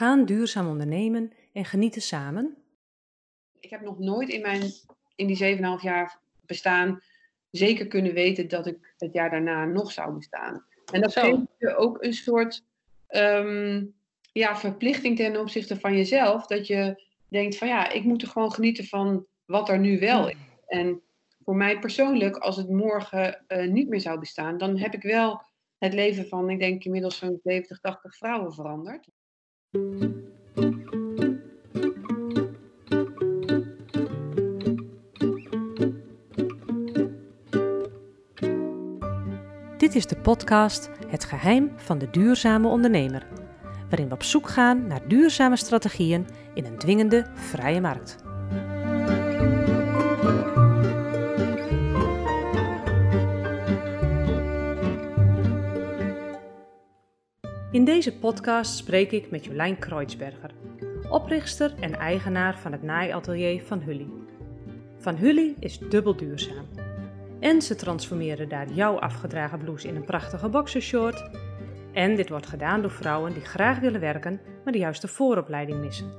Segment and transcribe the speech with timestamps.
[0.00, 2.56] Gaan duurzaam ondernemen en genieten samen?
[3.58, 4.62] Ik heb nog nooit in, mijn,
[5.14, 7.02] in die 7,5 jaar bestaan
[7.50, 10.64] zeker kunnen weten dat ik het jaar daarna nog zou bestaan.
[10.92, 12.64] En dat geeft je ook een soort
[13.06, 13.84] ehm,
[14.32, 16.46] ja, verplichting ten opzichte van jezelf.
[16.46, 20.28] Dat je denkt van ja, ik moet er gewoon genieten van wat er nu wel
[20.28, 20.36] is.
[20.66, 21.02] En
[21.44, 25.42] voor mij persoonlijk, als het morgen uh, niet meer zou bestaan, dan heb ik wel
[25.78, 29.08] het leven van, ik denk inmiddels zo'n 70, 80 vrouwen veranderd.
[29.72, 29.82] Dit
[39.94, 43.26] is de podcast Het geheim van de duurzame ondernemer,
[43.88, 48.29] waarin we op zoek gaan naar duurzame strategieën in een dwingende vrije markt.
[57.80, 60.50] In deze podcast spreek ik met Jolijn Kreutzberger,
[61.10, 64.06] oprichter en eigenaar van het naaiatelier Van Hully.
[64.98, 66.66] Van Hully is dubbel duurzaam.
[67.38, 71.30] En ze transformeren daar jouw afgedragen blouse in een prachtige boxershort.
[71.92, 76.12] En dit wordt gedaan door vrouwen die graag willen werken, maar de juiste vooropleiding missen.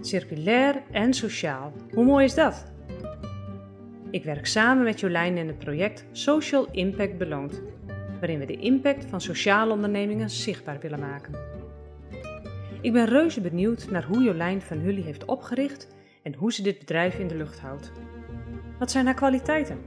[0.00, 1.72] Circulair en sociaal.
[1.92, 2.72] Hoe mooi is dat?
[4.10, 7.62] Ik werk samen met Jolijn in het project Social Impact Beloond
[8.24, 11.34] waarin we de impact van sociale ondernemingen zichtbaar willen maken.
[12.80, 16.78] Ik ben reuze benieuwd naar hoe Jolijn van Hully heeft opgericht en hoe ze dit
[16.78, 17.92] bedrijf in de lucht houdt.
[18.78, 19.78] Wat zijn haar kwaliteiten?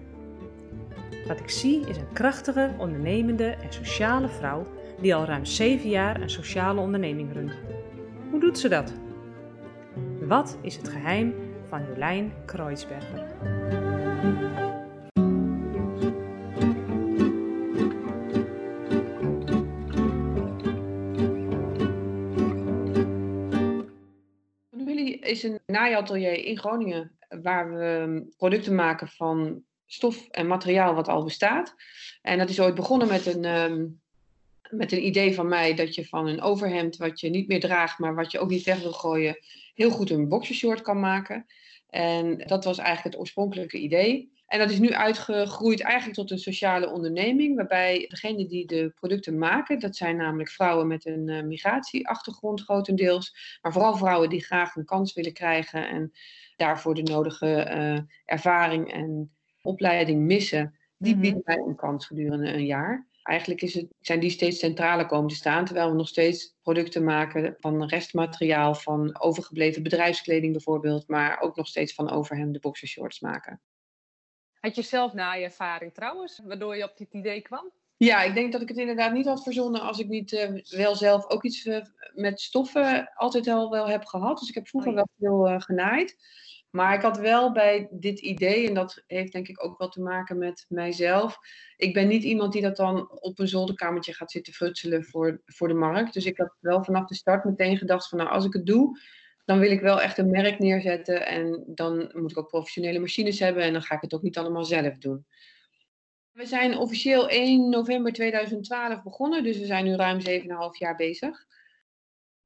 [1.28, 4.68] Wat ik zie is een krachtige, ondernemende en sociale vrouw
[5.02, 7.54] die al ruim 7 jaar een sociale onderneming runt.
[8.32, 8.94] Hoe doet ze dat?
[10.22, 11.34] Wat is het geheim
[11.68, 13.26] van Jolijn Kreutzberger?
[25.28, 31.23] Is een naaiatelier in Groningen waar we producten maken van stof en materiaal wat al
[31.23, 31.76] bestaat.
[32.21, 33.86] En dat is ooit begonnen met een, ehm,
[34.70, 37.99] met een idee van mij dat je van een overhemd wat je niet meer draagt,
[37.99, 39.39] maar wat je ook niet weg wil gooien,
[39.73, 41.45] heel goed een boxershort kan maken.
[41.89, 44.32] En dat was eigenlijk het oorspronkelijke idee.
[44.48, 49.38] En dat is nu uitgegroeid eigenlijk tot een sociale onderneming, waarbij degenen die de producten
[49.38, 54.76] maken, dat zijn namelijk vrouwen met een uh, migratieachtergrond grotendeels, maar vooral vrouwen die graag
[54.76, 56.12] een kans willen krijgen en
[56.56, 59.32] daarvoor de nodige uh, ervaring en
[59.62, 63.08] opleiding missen, die mm bieden wij een kans gedurende een jaar.
[63.24, 67.04] Eigenlijk is het, zijn die steeds centraler komen te staan, terwijl we nog steeds producten
[67.04, 73.62] maken van restmateriaal, van overgebleven bedrijfskleding bijvoorbeeld, maar ook nog steeds van overhemden boxershorts maken.
[74.60, 77.72] Had je zelf na je ervaring trouwens, waardoor je op dit idee kwam?
[77.98, 80.95] Ja, ik denk dat ik het inderdaad niet had verzonnen als ik niet uh, wel
[80.95, 81.82] zelf ook iets uh,
[82.14, 84.40] met stoffen altijd al wel heb gehad.
[84.40, 85.06] Dus ik heb vroeger oh, ja.
[85.17, 86.17] wel veel uh, genaaid.
[86.70, 90.02] Maar ik had wel bij dit idee, en dat heeft denk ik ook wel te
[90.02, 91.38] maken met mijzelf.
[91.78, 95.67] Ik ben niet iemand die dat dan op een zolderkamertje gaat zitten frutselen voor, voor
[95.67, 96.14] de markt.
[96.14, 99.00] Dus ik had wel vanaf de start meteen gedacht van nou, als ik het doe,
[99.48, 101.26] dan wil ik wel echt een merk neerzetten.
[101.28, 103.64] En dan moet ik ook professionele machines hebben.
[103.64, 105.26] En dan ga ik het ook niet allemaal zelf doen.
[106.32, 109.44] We zijn officieel 1 november 2012 begonnen.
[109.44, 110.28] Dus we zijn nu ruim 7,5
[110.78, 111.46] jaar bezig.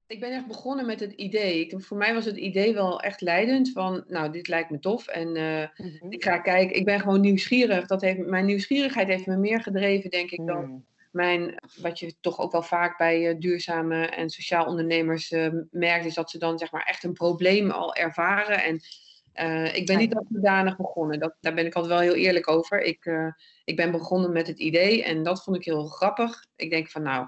[0.08, 1.60] Ik ben echt begonnen met het idee.
[1.60, 3.72] Ik, voor mij was het idee wel echt leidend.
[3.72, 5.08] Van, nou, dit lijkt me tof.
[5.08, 6.12] En uh, mm-hmm.
[6.12, 6.76] ik ga kijken.
[6.76, 7.88] Ik ben gewoon nieuwsgierig.
[7.88, 12.16] Dat heeft, mijn nieuwsgierigheid heeft me meer gedreven, denk ik, dan mm mijn, wat je
[12.20, 16.38] toch ook wel vaak bij uh, duurzame en sociaal ondernemers uh, merkt, is dat ze
[16.38, 18.64] dan zeg maar echt een probleem al ervaren.
[18.64, 18.80] En
[19.36, 21.20] uh, ik ben niet dat zodanig begonnen.
[21.20, 22.82] Dat, daar ben ik altijd wel heel eerlijk over.
[22.82, 23.12] Ik,
[23.64, 26.46] ik ben begonnen met het idee en dat vond ik heel grappig.
[26.56, 27.28] Ik denk van nou,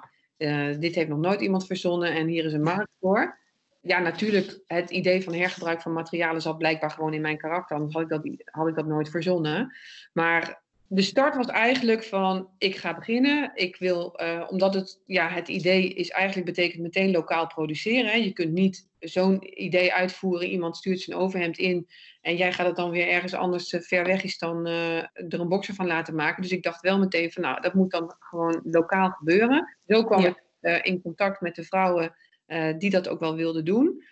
[0.79, 3.41] dit heeft nog nooit iemand verzonnen en hier is een markt voor.
[3.81, 7.75] Ja, natuurlijk, het idee van hergebruik van materialen zat blijkbaar gewoon in mijn karakter.
[7.75, 9.75] Anders had ik dat, had ik dat nooit verzonnen.
[10.13, 10.62] Maar
[10.93, 13.51] de start was eigenlijk van ik ga beginnen.
[13.55, 18.11] Ik wil, uh, omdat het, ja, het idee is eigenlijk betekent meteen lokaal produceren.
[18.11, 18.15] Hè.
[18.15, 20.47] Je kunt niet zo'n idee uitvoeren.
[20.47, 21.87] Iemand stuurt zijn overhemd in
[22.21, 25.39] en jij gaat het dan weer ergens anders uh, ver weg is dan uh, er
[25.39, 26.41] een boxer van laten maken.
[26.41, 29.77] Dus ik dacht wel meteen van nou, dat moet dan gewoon lokaal gebeuren.
[29.87, 30.35] Zo kwam ja.
[30.59, 32.15] ik in contact met de vrouwen
[32.77, 34.03] die dat ook wel wilden doen.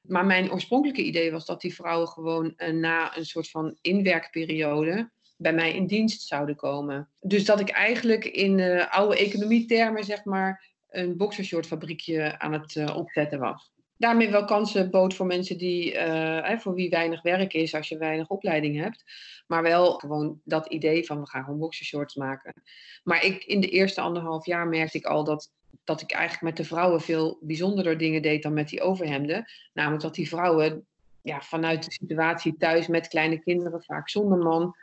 [0.00, 5.52] Maar mijn oorspronkelijke idee was dat die vrouwen gewoon na een soort van inwerkperiode bij
[5.52, 7.08] mij in dienst zouden komen.
[7.20, 12.74] Dus dat ik eigenlijk in uh, oude economietermen, zeg maar, een boxershort fabriekje aan het
[12.74, 13.72] uh, opzetten was.
[13.96, 17.98] daarmee wel kansen bood voor mensen die, eh, voor wie weinig werk is als je
[17.98, 19.04] weinig opleiding hebt.
[19.46, 22.62] Maar wel gewoon dat idee van we gaan gewoon boxershorts maken.
[23.04, 25.52] Maar ik, in de eerste anderhalf jaar merkte ik al dat,
[25.84, 29.44] dat ik eigenlijk met de vrouwen veel bijzonderder dingen deed dan met die overhemden.
[29.72, 30.86] Namelijk dat die vrouwen
[31.22, 34.76] ja, vanuit de situatie thuis met kleine kinderen, vaak zonder man,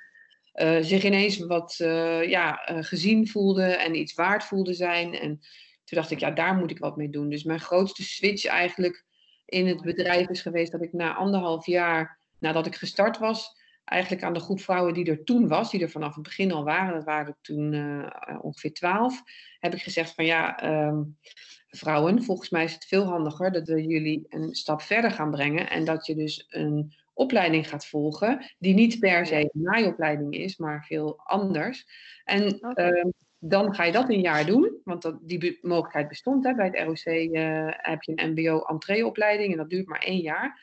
[0.56, 5.14] uh, zich ineens wat uh, ja, uh, gezien voelden en iets waard voelden zijn.
[5.14, 5.40] En
[5.84, 7.30] toen dacht ik, ja, daar moet ik wat mee doen.
[7.30, 9.06] Dus mijn grootste switch eigenlijk
[9.46, 14.24] in het bedrijf is geweest dat ik na anderhalf jaar nadat ik gestart was, eigenlijk
[14.24, 16.94] aan de groep vrouwen die er toen was, die er vanaf het begin al waren,
[16.94, 17.74] dat waren er toen
[18.42, 19.22] ongeveer twaalf,
[19.60, 21.18] heb ik gezegd van ja, um,
[21.68, 25.70] vrouwen, volgens mij is het veel handiger dat we jullie een stap verder gaan brengen
[25.70, 30.58] en dat je dus een opleiding gaat volgen, die niet per se een naaiopleiding is,
[30.58, 31.88] maar veel anders.
[32.24, 33.06] En uh,
[33.40, 36.44] dan ga je dat een jaar doen, want dat, die mogelijkheid bestond.
[36.44, 36.56] Hè.
[36.56, 40.62] Bij het ROC uh, heb je een MBO-entreeopleiding en dat duurt maar één jaar.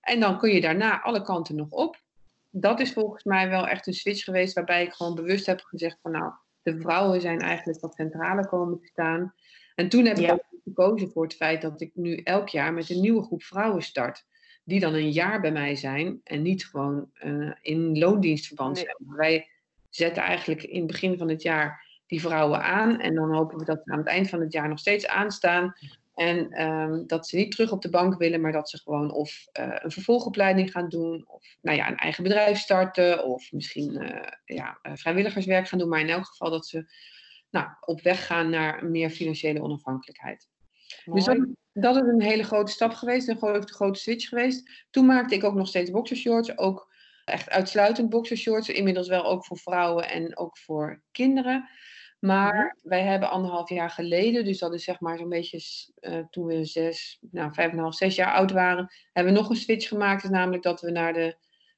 [0.00, 2.02] En dan kun je daarna alle kanten nog op.
[2.50, 5.98] Dat is volgens mij wel echt een switch geweest waarbij ik gewoon bewust heb gezegd
[6.02, 6.32] van nou,
[6.62, 9.34] de vrouwen zijn eigenlijk wat centrale komen te staan.
[9.74, 12.90] En toen heb ik ook gekozen voor het feit dat ik nu elk jaar met
[12.90, 14.24] een nieuwe groep vrouwen start
[14.64, 18.84] die dan een jaar bij mij zijn en niet gewoon uh, in loondienstverband nee.
[18.84, 19.16] zijn.
[19.16, 19.48] Wij
[19.90, 23.64] zetten eigenlijk in het begin van het jaar die vrouwen aan en dan hopen we
[23.64, 25.74] dat ze aan het eind van het jaar nog steeds aanstaan.
[26.14, 29.46] En um, dat ze niet terug op de bank willen, maar dat ze gewoon of
[29.60, 34.20] uh, een vervolgopleiding gaan doen, of nou ja, een eigen bedrijf starten, of misschien uh,
[34.44, 35.88] ja, vrijwilligerswerk gaan doen.
[35.88, 36.92] Maar in elk geval dat ze
[37.50, 40.48] nou, op weg gaan naar meer financiële onafhankelijkheid.
[41.04, 41.24] Mooi.
[41.24, 44.86] Dus dat, dat, is een hele grote stap geweest, een grote, grote switch geweest.
[44.90, 46.92] Toen maakte ik ook nog steeds boxershorts, ook
[47.24, 48.68] echt uitsluitend boxershorts.
[48.68, 51.68] Inmiddels wel ook voor vrouwen en ook voor kinderen.
[52.18, 55.60] Maar wij hebben anderhalf jaar geleden, dus dat is zeg maar zo'n beetje
[56.00, 59.38] uh, toen we zes, nou vijf en een half, zes jaar oud waren, hebben we
[59.38, 60.22] nog een switch gemaakt.
[60.22, 61.36] Dus namelijk dat we naar de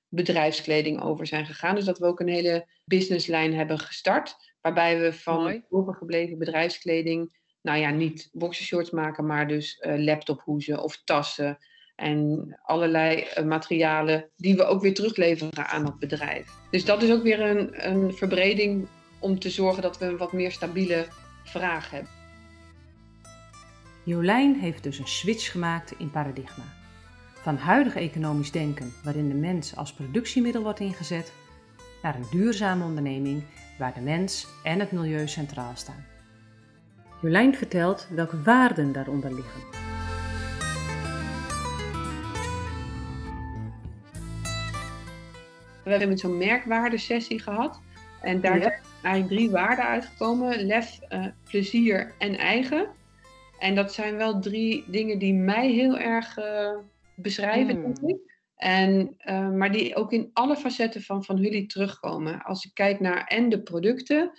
[0.09, 1.75] bedrijfskleding over zijn gegaan.
[1.75, 4.37] Dus dat we ook een hele businesslijn hebben gestart.
[4.61, 11.03] Waarbij we van overgebleven bedrijfskleding nou ja, niet boxershorts maken, maar dus uh, laptophoezen of
[11.05, 11.59] tassen.
[11.97, 16.51] En allerlei uh, materialen die we ook weer terugleveren aan dat bedrijf.
[16.71, 18.87] Dus dat is ook weer een, een verbreding
[19.19, 21.07] om te zorgen dat we een wat meer stabiele
[21.45, 22.11] vraag hebben.
[24.05, 26.65] Jolijn heeft dus een switch gemaakt in paradigma.
[27.35, 31.33] Van huidig economisch denken, waarin de mens als productiemiddel wordt ingezet,
[32.03, 33.43] naar een duurzame onderneming
[33.79, 36.16] waar de mens en het milieu centraal staan.
[37.21, 39.61] Jolijn vertelt welke waarden daaronder liggen.
[45.85, 47.81] We hebben met zo'n merkwaardesessie gehad.
[48.23, 48.63] En daar ja.
[48.63, 50.67] zijn eigenlijk drie waarden uitgekomen.
[50.67, 52.89] Lef, uh, plezier en eigen.
[53.59, 56.77] En dat zijn wel drie dingen die mij heel erg uh,
[57.15, 58.09] beschrijven, mm.
[58.09, 58.17] ik.
[58.57, 62.43] En, uh, maar die ook in alle facetten van Van jullie terugkomen.
[62.43, 64.31] Als ik kijk naar en de producten,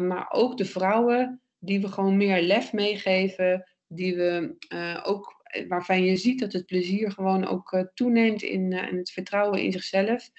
[0.00, 5.34] maar ook de vrouwen die we gewoon meer lef meegeven, die we uh, ook,
[5.68, 9.72] waarvan je ziet dat het plezier gewoon ook uh, toeneemt in, in, het vertrouwen in
[9.72, 10.30] zichzelf,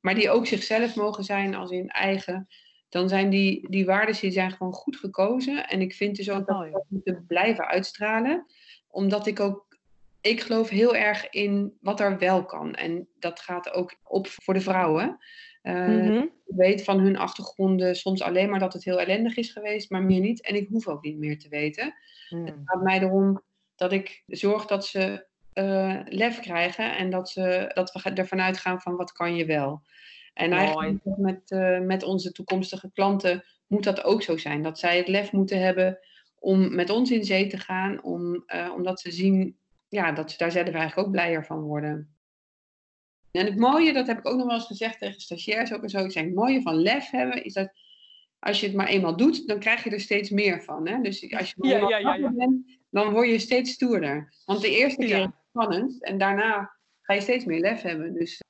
[0.00, 2.48] maar die ook zichzelf mogen zijn als in eigen,
[2.88, 5.68] dan zijn die, die waarden die zijn gewoon goed gekozen.
[5.68, 8.46] En ik vind dus ook dat we dat moeten blijven uitstralen,
[8.88, 9.70] omdat ik ook
[10.20, 12.74] ik geloof heel erg in wat er wel kan.
[12.74, 15.18] En dat gaat ook op voor de vrouwen.
[15.62, 16.22] Uh.
[16.22, 20.02] Ik weet van hun achtergronden soms alleen maar dat het heel ellendig is geweest, maar
[20.02, 20.42] meer niet.
[20.42, 21.94] En ik hoef ook niet meer te weten.
[22.28, 22.44] Mm.
[22.44, 23.42] Het gaat mij erom
[23.74, 28.80] dat ik zorg dat ze uh, lef krijgen en dat, ze, dat we ervan uitgaan
[28.80, 29.82] van wat kan je wel.
[30.34, 30.62] En Mooi.
[30.62, 34.62] eigenlijk met, uh, met onze toekomstige klanten moet dat ook zo zijn.
[34.62, 35.98] Dat zij het lef moeten hebben
[36.38, 39.56] om met ons in zee te gaan, om, omdat ze zien
[39.88, 42.14] ja, dat ze daar zelf eigenlijk ook blijer van worden.
[43.32, 45.88] En het mooie, dat heb ik ook nog wel eens gezegd tegen stagiairs ook en
[45.88, 46.04] zo.
[46.04, 47.72] Ik zeg, het mooie van lef hebben is dat
[48.38, 50.88] als je het maar eenmaal doet, dan krijg je er steeds meer van.
[50.88, 51.00] Hè?
[51.00, 52.30] Dus als je ja, ja, ja, ja.
[52.30, 54.34] bent, dan word je steeds stoerder.
[54.44, 58.14] Want de eerste keer is het spannend en daarna ga je steeds meer lef hebben.
[58.14, 58.42] Dus...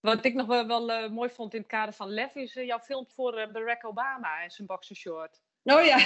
[0.00, 2.66] Wat ik nog wel, wel uh, mooi vond in het kader van lef is uh,
[2.66, 5.40] jouw film voor uh, Barack Obama en zijn boxershort.
[5.62, 5.98] Oh ja.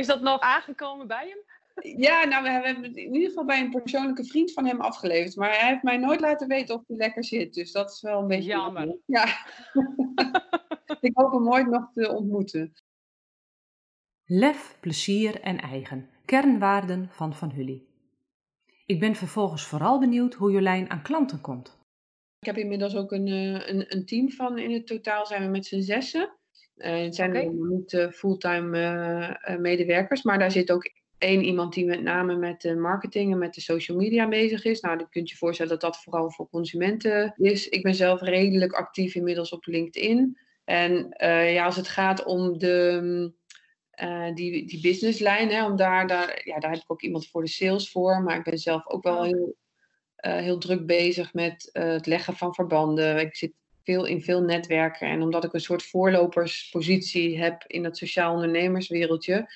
[0.00, 1.38] is dat nog aangekomen bij hem?
[1.82, 5.36] Ja, nou, we hebben het in ieder geval bij een persoonlijke vriend van hem afgeleverd.
[5.36, 7.54] Maar hij heeft mij nooit laten weten of hij lekker zit.
[7.54, 8.48] Dus dat is wel een beetje...
[8.48, 8.96] Jammer.
[9.06, 9.24] Ja.
[11.00, 12.72] ik hoop hem ooit nog te ontmoeten.
[14.24, 16.08] Lef, plezier en eigen.
[16.24, 17.82] Kernwaarden van Van Hully.
[18.86, 21.78] Ik ben vervolgens vooral benieuwd hoe Jolijn aan klanten komt.
[22.38, 25.66] Ik heb inmiddels ook een, een, een team van, in het totaal zijn we met
[25.66, 26.36] z'n zessen.
[26.76, 27.46] Uh, het zijn okay.
[27.46, 28.78] niet uh, fulltime
[29.48, 30.84] uh, medewerkers, maar daar zit ook
[31.18, 34.80] één iemand die met name met de marketing en met de social media bezig is.
[34.80, 37.68] Nou, dan kunt je voorstellen dat dat vooral voor consumenten is.
[37.68, 40.38] Ik ben zelf redelijk actief inmiddels op LinkedIn.
[40.64, 41.14] En
[41.52, 43.32] ja, als het gaat om de,
[44.02, 47.42] uh, die, die businesslijn, hè, om daar, daar, ja, daar heb ik ook iemand voor
[47.42, 48.22] de sales voor.
[48.22, 49.56] Maar ik ben zelf ook wel heel,
[50.26, 53.18] uh, heel druk bezig met het leggen van verbanden.
[53.18, 53.52] Ik zit
[53.84, 55.08] veel in veel netwerken.
[55.08, 59.52] En omdat ik een soort voorloperspositie heb in het sociaal ondernemerswereldje.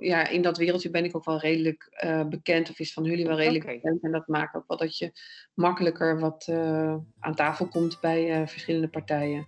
[0.00, 2.70] Ja, in dat wereldje ben ik ook wel redelijk bekend.
[2.70, 3.74] Of is van jullie wel redelijk okay.
[3.74, 4.02] bekend.
[4.02, 5.12] En dat maakt ook wel dat je
[5.54, 6.48] makkelijker wat
[7.18, 9.44] aan tafel komt bij verschillende partijen.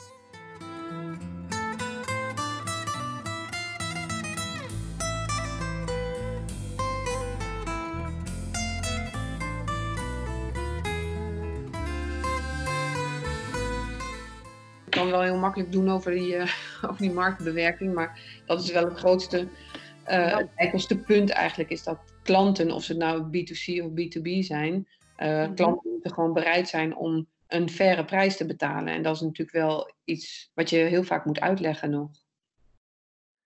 [15.02, 16.42] kan wel heel makkelijk doen over die, uh,
[16.88, 17.94] over die marktbewerking.
[17.94, 19.48] Maar dat is wel het grootste,
[20.08, 21.70] uh, het punt eigenlijk.
[21.70, 26.68] Is dat klanten, of ze nou B2C of B2B zijn, uh, klanten moeten gewoon bereid
[26.68, 28.92] zijn om een faire prijs te betalen.
[28.92, 32.10] En dat is natuurlijk wel iets wat je heel vaak moet uitleggen nog.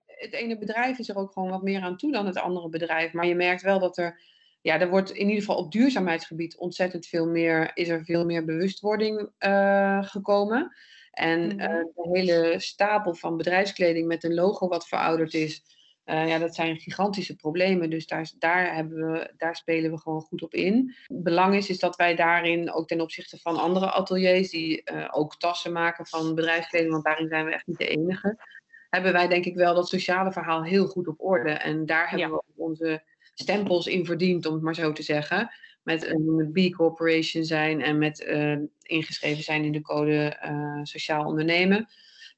[0.07, 3.13] Het ene bedrijf is er ook gewoon wat meer aan toe dan het andere bedrijf.
[3.13, 4.21] Maar je merkt wel dat er
[4.67, 8.45] ja, er wordt in ieder geval op duurzaamheidsgebied ontzettend veel meer, is er veel meer
[8.45, 10.73] bewustwording uh, gekomen.
[11.11, 15.63] En uh, de hele stapel van bedrijfskleding met een logo wat verouderd is,
[16.07, 17.91] uh, ja, dat zijn gigantische problemen.
[17.91, 20.95] Dus daar, daar, hebben we, daar spelen we gewoon goed op in.
[21.07, 25.37] Belang is, is dat wij daarin ook ten opzichte van andere ateliers, die uh, ook
[25.37, 28.39] tassen maken van bedrijfskleding, want daarin zijn we echt niet de enige,
[28.91, 31.51] hebben wij denk ik wel dat sociale verhaal heel goed op orde.
[31.51, 32.35] En daar hebben ja.
[32.35, 33.03] we onze
[33.35, 35.51] stempels in verdiend, om het maar zo te zeggen
[35.83, 40.37] met een B Corporation zijn en met uh, ingeschreven zijn in de code
[40.83, 41.89] sociaal ondernemen.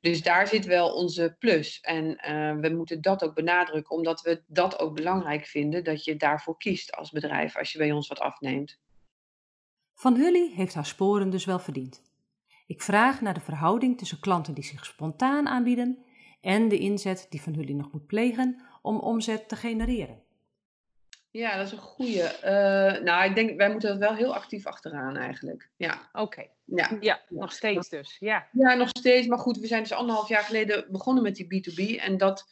[0.01, 1.81] Dus daar zit wel onze plus.
[1.81, 6.17] En uh, we moeten dat ook benadrukken, omdat we dat ook belangrijk vinden, dat je
[6.17, 8.79] daarvoor kiest als bedrijf als je bij ons wat afneemt.
[9.95, 12.03] Van Hully heeft haar sporen dus wel verdiend.
[12.67, 16.05] Ik vraag naar de verhouding tussen klanten die zich spontaan aanbieden
[16.41, 20.23] en de inzet die Van Hully nog moet plegen om omzet te genereren.
[21.31, 22.37] Ja, dat is een goede.
[22.45, 25.69] Uh, nou, ik denk, wij moeten dat wel heel actief achteraan eigenlijk.
[25.77, 26.09] Ja.
[26.13, 26.23] Oké.
[26.23, 26.51] Okay.
[26.65, 26.97] Ja.
[27.01, 28.17] ja, nog steeds dus.
[28.19, 28.49] Ja.
[28.53, 29.27] ja, nog steeds.
[29.27, 32.03] Maar goed, we zijn dus anderhalf jaar geleden begonnen met die B2B.
[32.03, 32.45] En dat,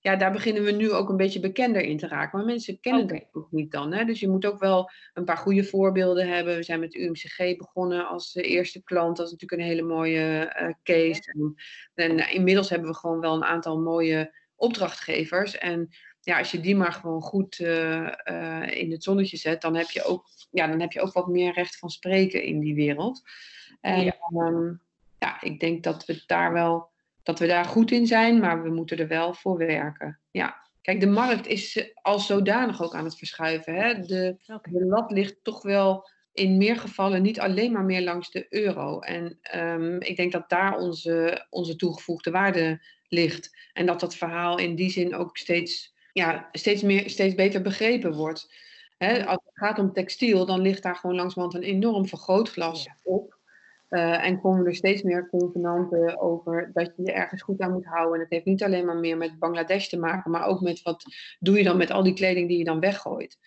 [0.00, 2.38] ja, daar beginnen we nu ook een beetje bekender in te raken.
[2.38, 3.18] Maar mensen kennen okay.
[3.18, 3.92] dat ook niet dan.
[3.92, 4.04] Hè?
[4.04, 6.56] Dus je moet ook wel een paar goede voorbeelden hebben.
[6.56, 9.16] We zijn met UMCG begonnen als eerste klant.
[9.16, 11.22] Dat is natuurlijk een hele mooie uh, case.
[11.32, 11.54] En,
[11.94, 15.58] en uh, inmiddels hebben we gewoon wel een aantal mooie opdrachtgevers.
[15.58, 15.88] En
[16.24, 19.90] ja, als je die maar gewoon goed uh, uh, in het zonnetje zet, dan heb,
[19.90, 23.22] je ook, ja, dan heb je ook wat meer recht van spreken in die wereld.
[23.80, 24.80] En ja, um,
[25.18, 28.70] ja ik denk dat we daar wel dat we daar goed in zijn, maar we
[28.70, 30.18] moeten er wel voor werken.
[30.30, 30.62] Ja.
[30.82, 33.74] Kijk, de markt is als zodanig ook aan het verschuiven.
[33.74, 34.00] Hè?
[34.00, 34.36] De,
[34.70, 39.00] de lat ligt toch wel in meer gevallen niet alleen maar meer langs de euro.
[39.00, 43.56] En um, ik denk dat daar onze, onze toegevoegde waarde ligt.
[43.72, 48.12] En dat dat verhaal in die zin ook steeds ja, steeds, meer, steeds beter begrepen
[48.12, 48.52] wordt.
[48.98, 53.38] Als het gaat om textiel, dan ligt daar gewoon langzamerhand een enorm vergrootglas op.
[53.90, 57.84] Uh, en komen er steeds meer convenanten over dat je je ergens goed aan moet
[57.84, 58.14] houden.
[58.14, 61.04] En het heeft niet alleen maar meer met Bangladesh te maken, maar ook met wat
[61.38, 63.38] doe je dan met al die kleding die je dan weggooit.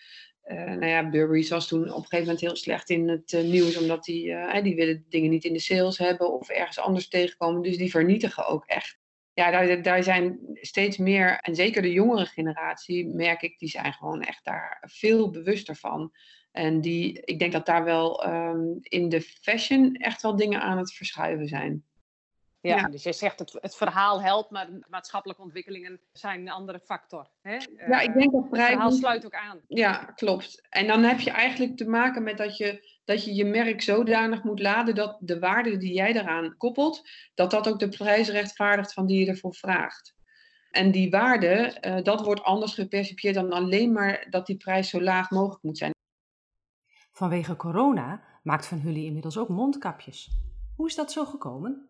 [0.44, 3.42] Uh, nou ja, Burberry was toen op een gegeven moment heel slecht in het uh,
[3.42, 7.62] nieuws, omdat die, die willen dingen niet in de sales hebben of ergens anders tegenkomen.
[7.62, 8.98] Dus die vernietigen ook echt
[9.38, 13.92] ja, daar, daar zijn steeds meer, en zeker de jongere generatie, merk ik, die zijn
[13.92, 16.12] gewoon echt daar veel bewuster van.
[16.52, 20.78] En die, ik denk dat daar wel um, in de fashion echt wel dingen aan
[20.78, 21.84] het verschuiven zijn.
[22.60, 26.80] Ja, ja, dus je zegt het, het verhaal helpt, maar maatschappelijke ontwikkelingen zijn een andere
[26.80, 27.30] factor.
[27.42, 27.56] Hè?
[27.88, 28.68] Ja, ik denk dat prijs...
[28.68, 29.60] Het verhaal sluit ook aan.
[29.68, 30.66] Ja, klopt.
[30.68, 34.42] En dan heb je eigenlijk te maken met dat je dat je je merk zodanig
[34.42, 38.92] moet laden dat de waarde die jij daaraan koppelt, dat dat ook de prijs rechtvaardigt
[38.92, 40.14] van die je ervoor vraagt.
[40.70, 45.00] En die waarde, uh, dat wordt anders gepercipieerd dan alleen maar dat die prijs zo
[45.00, 45.92] laag mogelijk moet zijn.
[47.12, 50.30] Vanwege corona maakt Van Hully inmiddels ook mondkapjes.
[50.76, 51.88] Hoe is dat zo gekomen?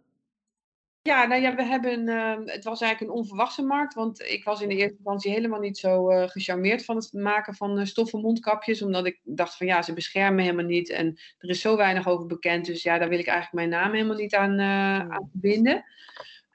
[1.09, 4.61] Ja, nou ja, we hebben, uh, het was eigenlijk een onverwachte markt, want ik was
[4.61, 8.21] in de eerste instantie helemaal niet zo uh, gecharmeerd van het maken van uh, stoffen
[8.21, 12.09] mondkapjes, omdat ik dacht van ja, ze beschermen helemaal niet en er is zo weinig
[12.09, 15.85] over bekend, dus ja, daar wil ik eigenlijk mijn naam helemaal niet aan, aan verbinden.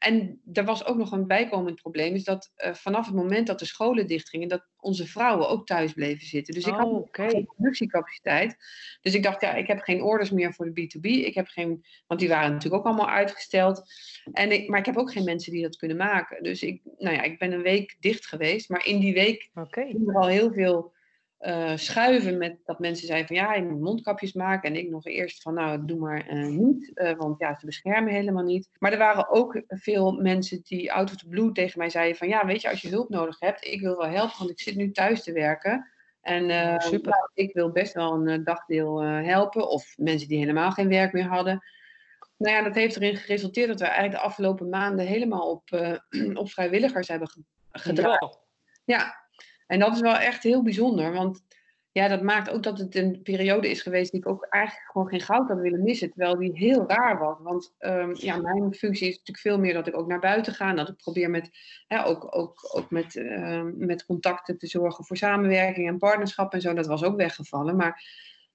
[0.04, 3.60] En er was ook nog een bijkomend probleem, is dat uh, vanaf het moment dat
[3.60, 6.54] de scholen dichtgingen, dat onze vrouwen ook thuis bleven zitten.
[6.54, 7.30] Dus ik had Oh, oké.
[7.30, 8.56] geen productiecapaciteit.
[9.02, 11.26] Dus ik dacht, ja, ik heb geen orders meer voor de B2B.
[11.26, 13.84] Ik heb geen, want die waren natuurlijk ook allemaal uitgesteld.
[14.32, 16.44] En ik, maar ik heb ook geen mensen die dat kunnen maken.
[16.44, 18.70] Dus ik, nou ja, ik ben een week dicht geweest.
[18.70, 19.82] Maar in die week Oké.
[19.82, 20.94] ging er al heel veel
[21.44, 24.70] eh, schuiven met dat mensen zeiden van ja, je moet mondkapjes maken.
[24.70, 28.14] En ik nog eerst van nou, doe maar eh, niet, eh, want ja, ze beschermen
[28.14, 28.70] helemaal niet.
[28.80, 32.28] Maar er waren ook veel mensen die out of the blue tegen mij zeiden van
[32.28, 34.76] ja, weet je, als je hulp nodig hebt, ik wil wel helpen, want ik zit
[34.76, 35.92] nu thuis te werken.
[36.22, 36.42] En
[36.82, 37.10] Super.
[37.10, 39.70] nou, ik wil best wel een dagdeel helpen.
[39.70, 41.64] Of mensen die helemaal geen werk meer hadden.
[42.38, 45.96] Nou ja, dat heeft erin geresulteerd dat we eigenlijk de afgelopen maanden helemaal op,
[46.42, 48.22] op vrijwilligers hebben ge- gedraaid.
[48.22, 48.42] Ja.
[48.86, 49.23] Ja,
[49.68, 51.14] en dat is wel echt heel bijzonder.
[51.14, 51.44] Want
[51.92, 55.08] ja, dat maakt ook dat het een periode is geweest die ik ook eigenlijk gewoon
[55.08, 56.10] geen goud had willen missen.
[56.10, 57.38] Terwijl die heel raar was.
[57.40, 60.70] Want ehm, ja, mijn functie is natuurlijk veel meer dat ik ook naar buiten ga.
[60.70, 61.50] En dat ik probeer met,
[61.88, 66.62] hè, ook, ook, ook met, ehm, met contacten te zorgen voor samenwerking en partnerschap en
[66.62, 66.74] zo.
[66.74, 67.76] Dat was ook weggevallen.
[67.76, 68.04] Maar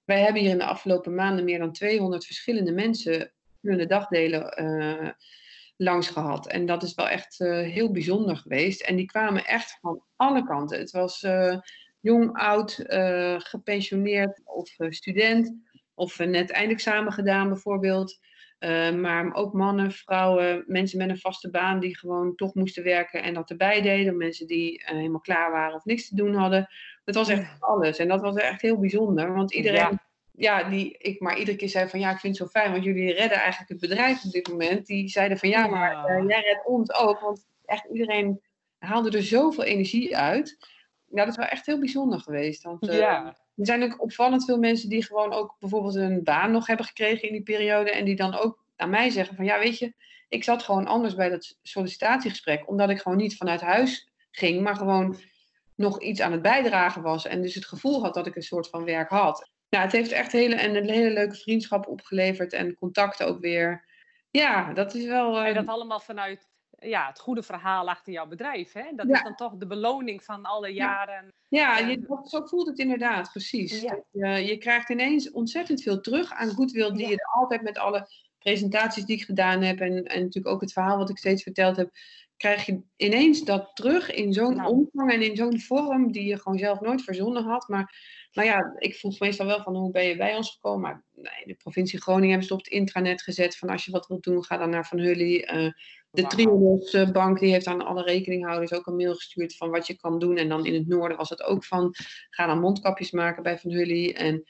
[0.05, 5.09] wij hebben hier in de afgelopen maanden meer dan 200 verschillende mensen verschillende dagdelen eh,
[5.78, 6.47] langs gehad.
[6.47, 8.80] En dat is wel echt eh, heel bijzonder geweest.
[8.82, 10.78] En die kwamen echt van alle kanten.
[10.78, 11.58] Het was eh,
[12.00, 15.54] jong, oud, eh, gepensioneerd of student.
[15.94, 18.18] Of net eindexamen gedaan bijvoorbeeld.
[18.97, 23.35] Maar ook mannen, vrouwen, mensen met een vaste baan die gewoon toch moesten werken en
[23.35, 24.16] dat erbij deden.
[24.16, 26.68] Mensen die helemaal klaar waren of niks te doen hadden.
[27.04, 27.99] Het was echt alles.
[27.99, 29.35] En dat was echt heel bijzonder.
[29.35, 30.08] Want iedereen Ja.
[30.38, 32.85] Ja, die ik maar iedere keer zei van ja, ik vind het zo fijn, want
[32.85, 34.87] jullie redden eigenlijk het bedrijf op dit moment.
[34.87, 38.40] Die zeiden van ja, maar eh, jij redt ons ook, want echt iedereen
[38.78, 40.57] haalde er zoveel energie uit.
[41.11, 42.62] Ja, dat is wel echt heel bijzonder geweest.
[42.62, 43.37] Want, eh, Ja.
[43.57, 47.28] Er zijn ook opvallend veel mensen die gewoon ook bijvoorbeeld een baan nog hebben gekregen
[47.28, 47.90] in die periode.
[47.90, 49.95] En die dan ook aan mij zeggen van ja, weet je,
[50.28, 52.68] ik zat gewoon anders bij dat sollicitatiegesprek.
[52.68, 55.16] Omdat ik gewoon niet vanuit huis ging, maar gewoon
[55.75, 57.26] nog iets aan het bijdragen was.
[57.26, 59.50] En dus het gevoel had dat ik een soort van werk had.
[59.70, 63.84] Nou, het heeft echt hele, en een hele leuke vriendschap opgeleverd en contacten ook weer.
[64.30, 65.40] Ja, dat is wel.
[65.40, 66.48] En dat allemaal vanuit
[66.78, 68.72] ja, het goede verhaal achter jouw bedrijf.
[68.72, 68.82] Hè?
[68.96, 69.14] Dat Ja.
[69.14, 71.34] is dan toch de beloning van alle jaren.
[71.48, 71.87] Ja, Ja.
[71.88, 73.80] je, dat, zo voelt het inderdaad, precies.
[73.80, 74.02] Ja.
[74.10, 78.06] Je, je krijgt ineens ontzettend veel terug aan goodwill die je er altijd met alle
[78.38, 81.76] presentaties die ik gedaan heb en, en natuurlijk ook het verhaal wat ik steeds verteld
[81.76, 81.90] heb,
[82.37, 84.70] krijg je ineens dat terug in zo'n Nou.
[84.72, 87.68] omvang en in zo'n vorm die je gewoon zelf nooit verzonnen had.
[87.68, 87.94] Maar
[88.32, 90.80] nou ja, ik vroeg meestal wel van hoe ben je bij ons gekomen?
[90.80, 94.07] Maar nee, de provincie Groningen hebben ze op het intranet gezet van als je wat
[94.07, 95.40] wilt doen, ga dan naar Van Hully.
[95.40, 95.70] Eh,
[96.11, 96.26] de.
[96.26, 99.96] Triodos eh, Bank die heeft aan alle rekeninghouders ook een mail gestuurd van wat je
[99.96, 100.37] kan doen.
[100.37, 101.94] En dan in het noorden was het ook van
[102.31, 104.11] ga dan mondkapjes maken bij Van Hully.
[104.11, 104.44] En,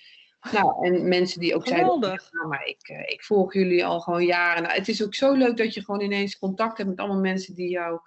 [0.53, 2.31] nou, en mensen die ook zeiden, Geweldig.
[2.33, 4.62] ja, maar ik, eh, ik volg jullie al gewoon jaren.
[4.62, 7.55] Nou, het is ook zo leuk dat je gewoon ineens contact hebt met allemaal mensen
[7.55, 8.00] die jou,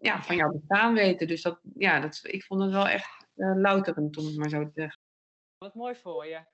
[0.00, 1.26] ja, van jouw bestaan weten.
[1.26, 4.70] Dus dat, ja, dat, ik vond het wel echt louterend om het maar zo te
[4.74, 5.00] zeggen.
[5.58, 6.34] Wat mooi voor je.
[6.34, 6.46] En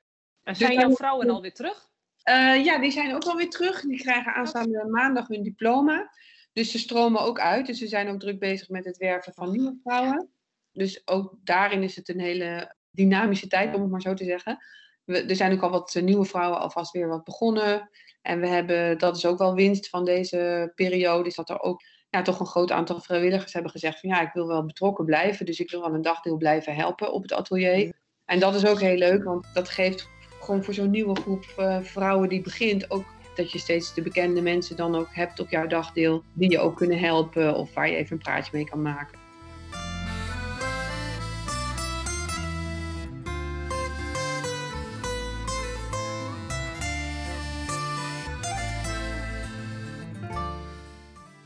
[0.42, 1.88] Dus zijn jouw vrouwen alweer terug?
[2.22, 3.80] Eh, ja, die zijn ook alweer terug.
[3.80, 6.10] Die krijgen aanstaande maandag hun diploma.
[6.52, 7.66] Dus ze stromen ook uit.
[7.66, 10.30] Dus ze zijn ook druk bezig met het werven van nieuwe vrouwen.
[10.72, 14.58] Dus ook daarin is het een hele dynamische tijd, om het maar zo te zeggen.
[15.04, 17.90] We, er zijn ook al wat eh, nieuwe vrouwen alvast weer wat begonnen.
[18.22, 21.82] En we hebben, dat is ook wel winst van deze periode, is dat er ook
[22.10, 25.46] ja, toch een groot aantal vrijwilligers hebben gezegd van ja, ik wil wel betrokken blijven.
[25.46, 27.92] Dus ik wil wel een dagdeel blijven helpen op het atelier.
[28.24, 30.08] En dat is ook heel leuk, want dat geeft
[30.40, 34.42] gewoon voor zo'n nieuwe groep eh, vrouwen die begint ook dat je steeds de bekende
[34.42, 36.22] mensen dan ook hebt op jouw dagdeel.
[36.32, 39.17] Die je ook kunnen helpen of waar je even een praatje mee kan maken.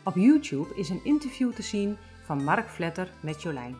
[0.05, 3.77] Op YouTube is een interview te zien van Mark Vletter met Jolijn.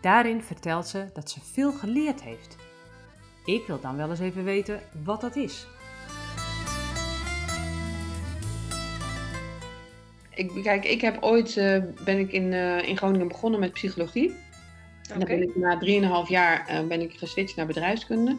[0.00, 2.56] Daarin vertelt ze dat ze veel geleerd heeft.
[3.44, 5.66] Ik wil dan wel eens even weten wat dat is.
[10.34, 14.34] Ik, kijk, ik heb ooit eh, ben ik in, eh, in Groningen begonnen met psychologie.
[15.10, 15.78] En dan ben ik na
[16.24, 18.36] 3,5 jaar eh, ben ik geswitcht naar bedrijfskunde.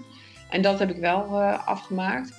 [0.49, 2.33] En dat heb ik wel eh, afgemaakt.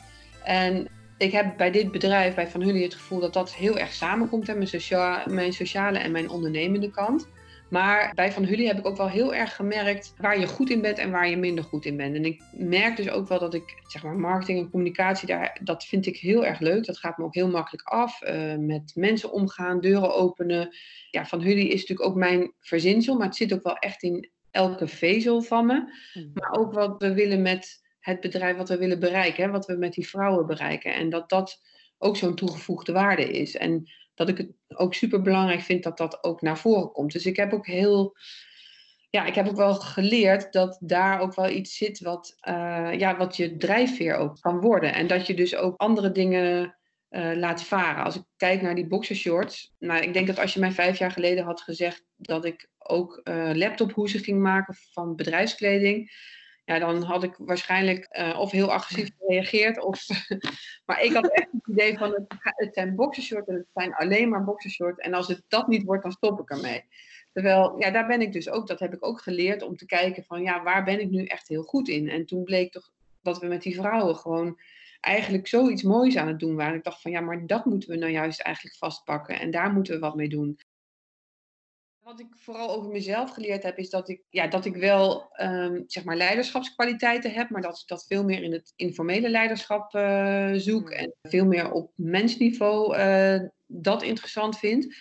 [0.44, 0.88] En
[1.20, 4.46] ik heb bij dit bedrijf, bij Van Hully, het gevoel dat dat heel erg samenkomt.
[4.46, 7.28] Hè, mijn, socia mijn sociale en mijn ondernemende kant.
[7.70, 10.80] Maar bij Van Hully heb ik ook wel heel erg gemerkt waar je goed in
[10.80, 12.14] bent en waar je minder goed in bent.
[12.16, 15.84] En ik merk dus ook wel dat ik, zeg maar, marketing en communicatie, daar, dat
[15.84, 16.84] vind ik heel erg leuk.
[16.84, 18.22] Dat gaat me ook heel makkelijk af.
[18.22, 20.76] eh, met mensen omgaan, deuren openen.
[21.10, 24.30] Ja, Van Hully is natuurlijk ook mijn verzinsel, maar het zit ook wel echt in
[24.50, 25.92] elke vezel van me.
[26.34, 29.74] Maar ook wat we willen met het bedrijf, wat we willen bereiken, hè, wat we
[29.74, 30.94] met die vrouwen bereiken.
[30.94, 31.60] En dat dat
[31.98, 33.56] ook zo'n toegevoegde waarde is.
[33.56, 37.12] En dat ik het ook super belangrijk vind dat dat ook naar voren komt.
[37.12, 38.16] Dus ik heb ook heel
[39.10, 43.16] ja, ik heb ook wel geleerd dat daar ook wel iets zit wat, uh, ja,
[43.16, 44.94] wat je drijfveer ook kan worden.
[44.94, 46.76] En dat je dus ook andere dingen
[47.10, 48.04] uh, laat varen.
[48.04, 49.74] Als ik kijk naar die boxershorts.
[49.78, 53.20] Nou, ik denk dat als je mij vijf jaar geleden had gezegd dat ik ook
[53.24, 56.10] uh, laptophoezen ging maken van bedrijfskleding.
[56.70, 59.80] Ja, dan had ik waarschijnlijk of heel agressief gereageerd.
[59.80, 60.06] Of,
[60.86, 64.28] maar ik had echt het idee van het, het zijn boxershorts en het zijn alleen
[64.28, 64.98] maar boxershorts.
[64.98, 66.84] En als het dat niet wordt, dan stop ik ermee.
[67.32, 70.24] Terwijl, ja, daar ben ik dus ook, dat heb ik ook geleerd om te kijken
[70.24, 72.08] van, ja, waar ben ik nu echt heel goed in?
[72.08, 72.90] En toen bleek toch
[73.22, 74.60] dat we met die vrouwen gewoon
[75.00, 76.74] eigenlijk zoiets moois aan het doen waren.
[76.74, 79.94] Ik dacht van, ja, maar dat moeten we nou juist eigenlijk vastpakken en daar moeten
[79.94, 80.58] we wat mee doen.
[82.02, 85.84] Wat ik vooral over mezelf geleerd heb, is dat ik, ja, dat ik wel um,
[85.86, 90.52] zeg maar leiderschapskwaliteiten heb, maar dat ik dat veel meer in het informele leiderschap uh,
[90.54, 90.98] zoek hmm.
[90.98, 94.94] en veel meer op mensniveau uh, dat interessant vind.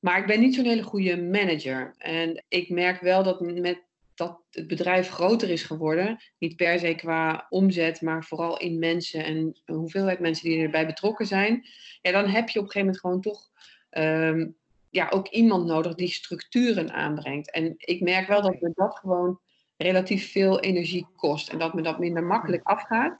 [0.00, 1.94] Maar ik ben niet zo'n hele goede manager.
[1.98, 3.82] En ik merk wel dat met
[4.14, 9.24] dat het bedrijf groter is geworden, niet per se qua omzet, maar vooral in mensen
[9.24, 11.66] en hoeveelheid mensen die erbij betrokken zijn,
[12.00, 13.50] ja, dan heb je op een gegeven moment gewoon toch
[13.90, 14.56] um,
[14.90, 17.50] ja, ook iemand nodig die structuren aanbrengt.
[17.50, 19.40] En ik merk wel dat me dat gewoon
[19.76, 23.18] relatief veel energie kost en dat me dat minder makkelijk afgaat.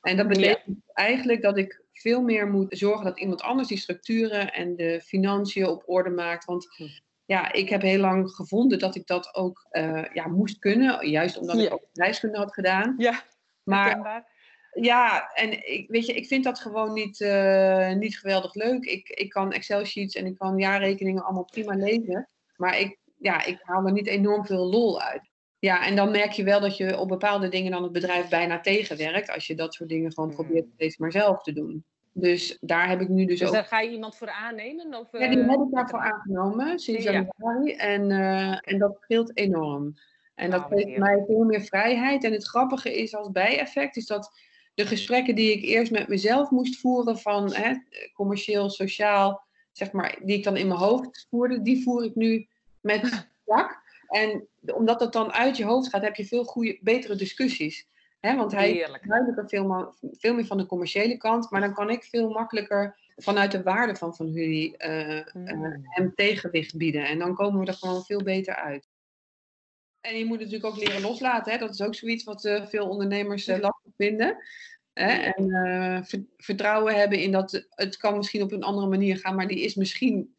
[0.00, 4.52] En dat betekent eigenlijk dat ik veel meer moet zorgen dat iemand anders die structuren
[4.52, 6.44] en de financiën op orde maakt.
[6.44, 6.84] Want hm.
[7.24, 11.10] ja, ik heb heel lang gevonden dat ik dat ook uh, ja, moest kunnen.
[11.10, 12.94] Juist omdat ik ook bedrijfskunde had gedaan.
[12.98, 13.22] Ja,
[13.62, 14.24] maar
[14.72, 18.84] ja, en ik, weet je, ik vind dat gewoon niet, uh, niet geweldig leuk.
[18.84, 22.28] Ik, ik kan Excel-sheets en ik kan jaarrekeningen allemaal prima lezen.
[22.56, 25.30] Maar ik, ja, ik haal er niet enorm veel lol uit.
[25.58, 28.60] Ja, en dan merk je wel dat je op bepaalde dingen dan het bedrijf bijna
[28.60, 29.30] tegenwerkt.
[29.30, 30.44] Als je dat soort dingen gewoon hmm.
[30.44, 31.84] probeert steeds maar zelf te doen.
[32.12, 33.54] Dus daar heb ik nu dus, dus ook...
[33.54, 34.94] daar ga je iemand voor aannemen?
[34.94, 37.72] Of, ja, die heb ik daarvoor aangenomen sinds januari.
[37.72, 39.94] En, uh, en dat scheelt enorm.
[40.34, 42.24] En dat nou, geeft mij veel meer vrijheid.
[42.24, 44.30] En het grappige is als bijeffect, is dat
[44.80, 47.74] de gesprekken die ik eerst met mezelf moest voeren van hè,
[48.14, 52.46] commercieel, sociaal, zeg maar, die ik dan in mijn hoofd voerde, die voer ik nu
[52.80, 53.82] met Jack.
[54.08, 57.86] En omdat dat dan uit je hoofd gaat, heb je veel goede, betere discussies.
[58.20, 61.50] He, want hij is duidelijker veel, veel, meer van de commerciële kant.
[61.50, 65.24] Maar dan kan ik veel makkelijker vanuit de waarde van Van jullie uh, uh,
[65.82, 67.06] hem tegenwicht bieden.
[67.06, 68.88] En dan komen we er gewoon veel beter uit.
[70.00, 71.52] En je moet natuurlijk ook leren loslaten.
[71.52, 71.58] Hè?
[71.58, 74.36] Dat is ook zoiets wat uh, veel ondernemers lastig vinden.
[74.92, 75.12] Hè?
[75.12, 79.34] En vertrouwen hebben in dat het kan misschien op een andere manier gaan.
[79.34, 80.34] Maar die is misschien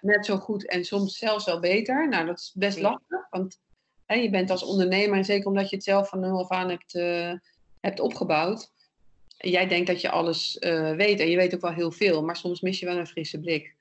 [0.00, 2.08] net zo goed en soms zelfs wel beter.
[2.08, 3.26] Nou, dat is best lastig.
[3.30, 3.60] Want
[4.06, 6.92] je bent als ondernemer, en zeker omdat je het zelf van nul af aan hebt,
[7.80, 8.72] hebt opgebouwd.
[9.36, 10.56] Jij denkt dat je alles
[10.96, 13.40] weet en je weet ook wel heel veel, maar soms mis je wel een frisse
[13.40, 13.74] blik.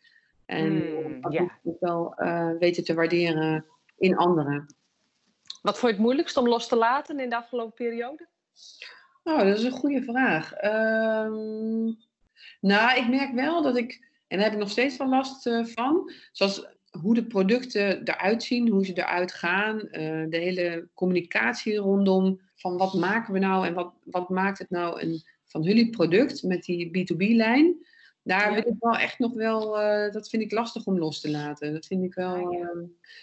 [0.46, 2.16] En mm, dat moet je wel
[2.60, 3.66] weten te waarderen
[3.98, 4.76] in anderen.
[5.62, 8.28] Wat vond je het moeilijkst om los te laten in de afgelopen periode?
[9.24, 10.64] Nou, dat is een goede vraag.
[10.64, 11.98] Um,
[12.60, 16.12] nou, ik merk wel dat ik, en daar heb ik nog steeds wel last van,
[16.32, 16.68] zoals
[17.00, 22.78] hoe de producten eruit zien, hoe ze eruit gaan, uh, de hele communicatie rondom van
[22.78, 26.64] wat maken we nou en wat, wat maakt het nou een van jullie product met
[26.64, 27.86] die B2B-lijn.
[28.24, 28.54] Daar ja.
[28.54, 31.74] wil ik wel echt nog wel, uh, dat vind ik lastig om los te laten.
[31.74, 32.54] Dat vind ik wel.
[32.54, 32.68] Uh,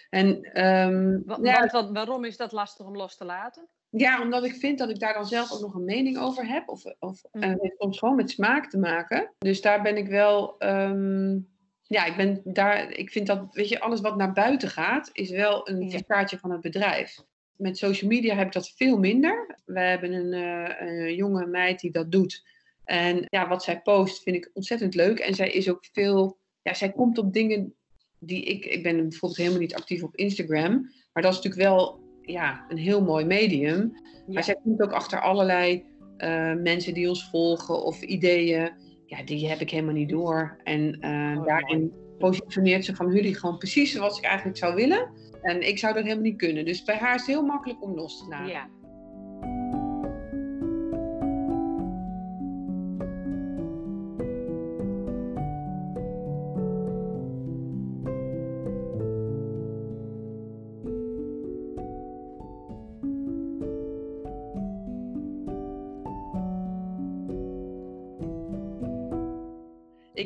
[0.09, 3.67] en, um, wat, ja, wat, waarom is dat lastig om los te laten?
[3.89, 6.69] Ja, omdat ik vind dat ik daar dan zelf ook nog een mening over heb.
[6.69, 7.43] Of, of mm.
[7.43, 9.31] uh, heeft soms gewoon met smaak te maken.
[9.37, 10.55] Dus daar ben ik wel.
[10.59, 11.47] Um,
[11.83, 15.29] ja, ik ben daar, ik vind dat, weet je, alles wat naar buiten gaat, is
[15.29, 17.17] wel een visitaatje van het bedrijf.
[17.55, 19.59] Met social media heb ik dat veel minder.
[19.65, 22.45] We hebben een, uh, een, jonge meid die dat doet.
[22.89, 25.19] En ja, wat zij post vind ik ontzettend leuk.
[25.19, 27.73] En zij is ook veel, ja, zij komt op dingen
[28.19, 30.91] die ik, ik ben bijvoorbeeld helemaal niet actief op Instagram.
[31.13, 33.93] Maar dat is natuurlijk wel, ja, een heel mooi medium.
[34.27, 35.83] Maar zij komt ook achter allerlei
[36.17, 38.71] uh, mensen die ons volgen of ideeën
[39.09, 40.57] ja, die heb ik helemaal niet door.
[40.63, 45.11] En uh, daarin positioneert ze van jullie gewoon precies zoals ik eigenlijk zou willen.
[45.41, 46.65] En ik zou dat helemaal niet kunnen.
[46.65, 48.47] Dus bij haar is het heel makkelijk om los te laten.
[48.47, 48.69] Ja.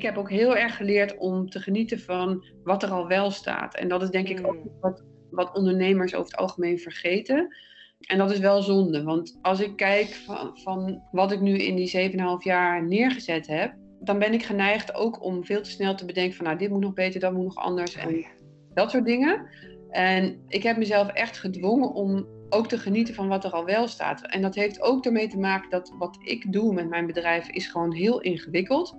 [0.03, 3.75] Heb ook heel erg geleerd om te genieten van wat er al wel staat.
[3.75, 4.71] En dat is denk ik ook mm.
[4.79, 7.55] wat, wat ondernemers over het algemeen vergeten.
[7.99, 11.75] En dat is wel zonde, want als ik kijk van, van wat ik nu in
[11.75, 16.05] die 7,5 jaar neergezet heb, dan ben ik geneigd ook om veel te snel te
[16.05, 18.25] bedenken van nou, dit moet nog beter, dat moet nog anders en
[18.73, 19.47] dat soort dingen.
[19.89, 23.87] En ik heb mezelf echt gedwongen om ook te genieten van wat er al wel
[23.87, 24.25] staat.
[24.25, 27.67] En dat heeft ook ermee te maken dat wat ik doe met mijn bedrijf is
[27.67, 28.95] gewoon heel ingewikkeld.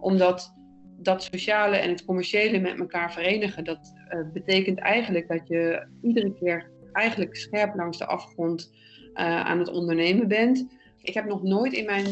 [0.00, 0.54] Omdat
[1.00, 6.34] dat sociale en het commerciële met elkaar verenigen, dat eh, betekent eigenlijk dat je iedere
[6.34, 8.72] keer eigenlijk scherp langs de afgrond
[9.14, 10.66] uh, aan het ondernemen bent.
[11.02, 12.06] Ik heb nog nooit in, mijn,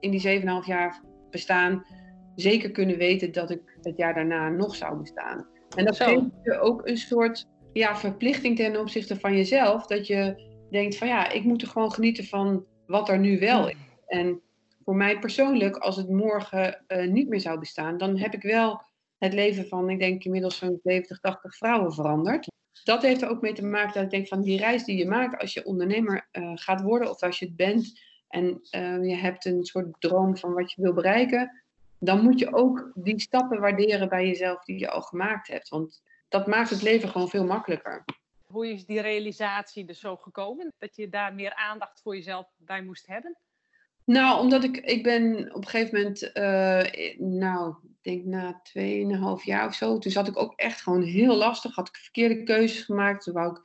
[0.00, 1.84] in die 7,5 jaar bestaan
[2.34, 5.46] zeker kunnen weten dat ik het jaar daarna nog zou bestaan.
[5.76, 9.86] En dat geeft je ook een soort ja, verplichting ten opzichte van jezelf.
[9.86, 13.68] Dat je denkt van ja, ik moet er gewoon genieten van wat er nu wel
[13.68, 13.76] is.
[14.06, 14.40] En
[14.88, 18.82] voor mij persoonlijk, als het morgen uh, niet meer zou bestaan, dan heb ik wel
[19.18, 22.46] het leven van, ik denk inmiddels zo'n 70, 80 vrouwen veranderd.
[22.84, 25.06] Dat heeft er ook mee te maken dat ik denk van die reis die je
[25.06, 29.16] maakt als je ondernemer uh, gaat worden of als je het bent en uh, je
[29.16, 31.62] hebt een soort droom van wat je wil bereiken,
[31.98, 35.68] dan moet je ook die stappen waarderen bij jezelf die je al gemaakt hebt.
[35.68, 38.04] Want dat maakt het leven gewoon veel makkelijker.
[38.42, 40.72] Hoe is die realisatie er zo gekomen?
[40.78, 43.36] Dat je daar meer aandacht voor jezelf bij moest hebben?
[44.08, 48.62] Nou, omdat ik, ik ben op een gegeven moment, uh, nou, ik denk na
[49.40, 51.74] 2,5 jaar of zo, toen zat ik ook echt gewoon heel lastig.
[51.74, 53.24] Had ik verkeerde keuzes gemaakt.
[53.24, 53.56] Toen wou ik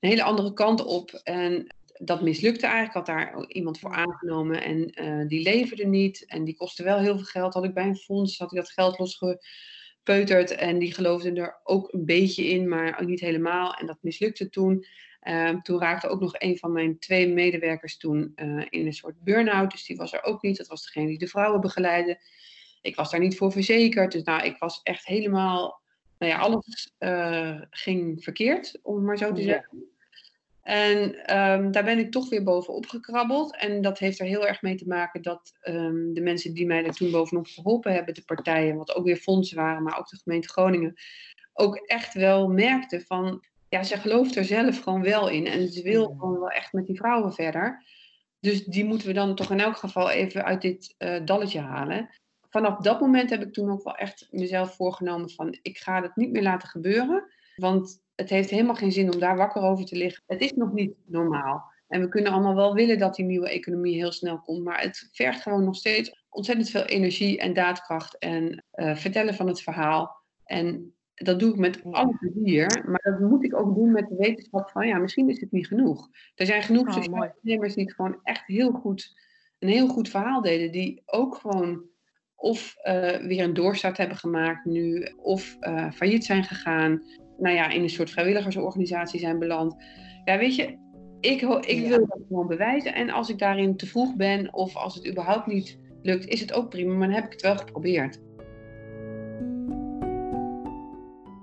[0.00, 1.10] een hele andere kant op.
[1.10, 2.94] En dat mislukte eigenlijk.
[2.94, 6.24] Had daar iemand voor aangenomen en uh, die leverde niet.
[6.26, 7.54] En die kostte wel heel veel geld.
[7.54, 10.50] Had ik bij een fonds, had ik dat geld losgepeuterd.
[10.50, 13.74] En die geloofde er ook een beetje in, maar ook niet helemaal.
[13.74, 14.86] En dat mislukte toen.
[15.22, 19.22] Uh, toen raakte ook nog een van mijn twee medewerkers toen uh, in een soort
[19.22, 19.70] burn-out.
[19.70, 20.56] Dus die was er ook niet.
[20.56, 22.20] Dat was degene die de vrouwen begeleidde.
[22.80, 24.12] Ik was daar niet voor verzekerd.
[24.12, 25.80] Dus nou, ik was echt helemaal...
[26.18, 29.88] Nou ja, alles uh, ging verkeerd, om het maar zo te zeggen.
[30.62, 30.98] En
[31.38, 33.56] um, daar ben ik toch weer bovenop gekrabbeld.
[33.56, 36.84] En dat heeft er heel erg mee te maken dat um, de mensen die mij
[36.84, 40.20] er toen bovenop geholpen hebben, de partijen, wat ook weer fondsen waren, maar ook de
[40.22, 40.94] gemeente Groningen,
[41.52, 45.46] ook echt wel merkten van, ja, ze gelooft er zelf gewoon wel in.
[45.46, 47.84] En ze wil gewoon wel echt met die vrouwen verder.
[48.40, 52.10] Dus die moeten we dan toch in elk geval even uit dit uh, dalletje halen.
[52.48, 56.16] Vanaf dat moment heb ik toen ook wel echt mezelf voorgenomen van, ik ga het
[56.16, 57.24] niet meer laten gebeuren.
[57.56, 60.22] Want het heeft helemaal geen zin om daar wakker over te liggen.
[60.26, 61.72] Het is nog niet normaal.
[61.88, 64.64] En we kunnen allemaal wel willen dat die nieuwe economie heel snel komt.
[64.64, 68.18] Maar het vergt gewoon nog steeds ontzettend veel energie en daadkracht.
[68.18, 70.16] En uh, vertellen van het verhaal.
[70.44, 72.82] En dat doe ik met alle plezier.
[72.86, 75.66] Maar dat moet ik ook doen met de wetenschap van ja, misschien is het niet
[75.66, 76.08] genoeg.
[76.34, 79.16] Er zijn genoeg Oh, ondernemers die het gewoon echt heel goed,
[79.58, 80.72] een heel goed verhaal deden.
[80.72, 81.88] Die ook gewoon
[82.34, 85.12] of uh, weer een doorstart hebben gemaakt nu.
[85.16, 87.02] Of uh, failliet zijn gegaan
[87.40, 89.74] nou ja, in een soort vrijwilligersorganisatie zijn beland.
[90.24, 90.62] Ja, weet je,
[91.20, 91.88] ik, ik Ja.
[91.88, 92.94] wil dat gewoon bewijzen.
[92.94, 96.52] En als ik daarin te vroeg ben of als het überhaupt niet lukt, is het
[96.52, 96.94] ook prima.
[96.94, 98.20] Maar dan heb ik het wel geprobeerd.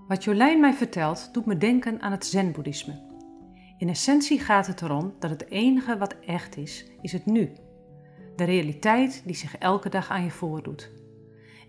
[0.07, 2.99] Wat Jolijn mij vertelt, doet me denken aan het zen-boeddhisme.
[3.77, 7.51] In essentie gaat het erom dat het enige wat echt is, is het nu.
[8.35, 10.91] De realiteit die zich elke dag aan je voordoet.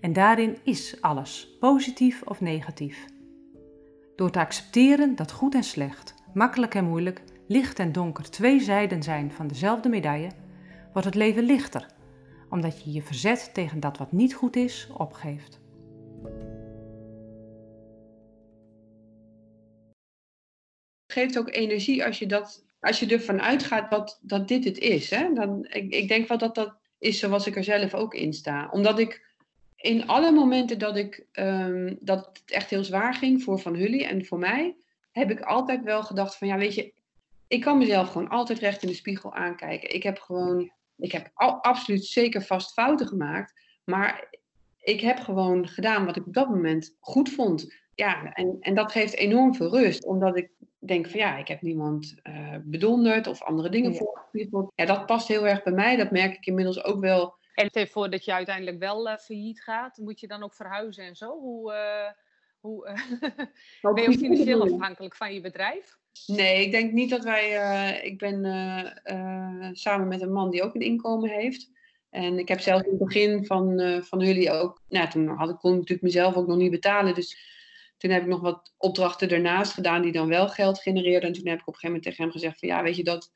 [0.01, 3.05] En daarin is alles, positief of negatief.
[4.17, 9.03] Door te accepteren dat goed en slecht, makkelijk en moeilijk, licht en donker twee zijden
[9.03, 10.31] zijn van dezelfde medaille,
[10.93, 11.87] wordt het leven lichter,
[12.49, 15.61] omdat je je verzet tegen dat wat niet goed is, opgeeft.
[21.13, 25.11] Geeft ook energie als je, dat, als je ervan uitgaat dat, dat dit het is.
[25.11, 25.33] Hè?
[25.33, 28.69] Dan, ik, ik denk wel dat dat is zoals ik er zelf ook in sta.
[28.71, 29.27] Omdat ik
[29.77, 34.03] in alle momenten dat, ik, um, dat het echt heel zwaar ging voor Van Hully
[34.05, 34.77] en voor mij,
[35.13, 36.93] heb ik altijd wel gedacht van ja, weet je,
[37.49, 39.95] ik kan mezelf gewoon altijd recht in de spiegel aankijken.
[39.95, 43.53] Ik heb gewoon, ik heb al, absoluut zeker vast fouten gemaakt,
[43.85, 44.35] maar
[44.79, 47.75] ik heb gewoon gedaan wat ik op dat moment goed vond.
[47.95, 51.63] Ja, en, en dat geeft enorm veel rust, omdat ik denk van ja, ik heb
[51.63, 53.97] niemand uh, bedonderd of andere dingen Ja.
[53.99, 54.73] voorgespiegeld.
[54.75, 55.97] Ja, dat past heel erg bij mij.
[55.97, 59.17] Dat merk ik inmiddels ook wel En stel je voor dat je uiteindelijk wel eh,
[59.19, 61.39] failliet gaat, moet je dan ook verhuizen en zo?
[61.39, 62.11] Hoe, eh,
[62.61, 62.95] hoe, eh,
[63.95, 65.97] ben je ook financieel afhankelijk van je bedrijf?
[66.27, 67.57] Nee, ik denk niet dat wij.
[67.57, 71.71] eh, ik ben eh, eh, samen met een man die ook een inkomen heeft.
[72.11, 74.83] En ik heb zelfs in het begin van, eh, van jullie ook.
[74.89, 77.15] Nou, toen had ik, kon ik natuurlijk mezelf ook nog niet betalen.
[77.15, 77.57] Dus
[77.99, 81.29] toen heb ik nog wat opdrachten ernaast gedaan die dan wel geld genereerden.
[81.29, 83.05] En toen heb ik op een gegeven moment tegen hem gezegd: van ja, weet je
[83.05, 83.33] dat.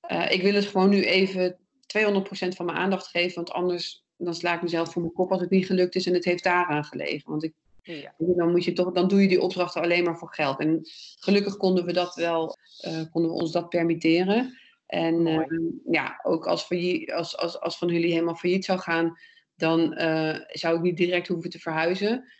[0.00, 3.34] eh, ik wil het gewoon nu even 200% van mijn aandacht geven.
[3.34, 6.06] Want anders dan sla ik mezelf voor mijn kop als het niet gelukt is.
[6.06, 7.30] En het heeft daaraan gelegen.
[7.30, 8.14] Want ik Ja.
[8.18, 10.60] dan, moet je toch, dan doe je die opdrachten alleen maar voor geld.
[10.60, 10.80] En
[11.18, 14.58] gelukkig konden we dat wel, eh, konden we ons dat permitteren.
[14.86, 15.58] En eh,
[15.90, 19.18] ja, ook als, failliet, als, als, als Van jullie helemaal failliet zou gaan,
[19.56, 22.32] dan uh, zou ik niet direct hoeven te verhuizen.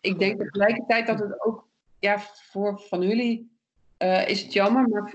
[0.00, 1.68] Ik denk tegelijkertijd dat het ook,
[1.98, 2.18] ja,
[2.50, 3.58] voor van jullie
[3.98, 5.14] uh, is het jammer, maar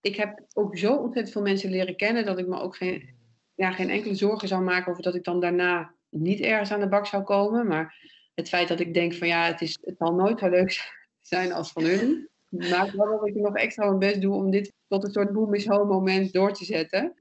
[0.00, 3.14] ik heb ook zo ontzettend veel mensen leren kennen dat ik me ook geen,
[3.54, 6.88] ja, geen enkele zorgen zou maken over dat ik dan daarna niet ergens aan de
[6.88, 7.66] bak zou komen.
[7.66, 7.94] Maar
[8.34, 11.52] het feit dat ik denk van ja, het, is, het zal nooit zo leuk zijn
[11.52, 12.28] als van jullie.
[12.48, 15.54] Maakt wel dat ik nog extra mijn best doe om dit tot een soort boom
[15.54, 17.14] is home moment door te zetten.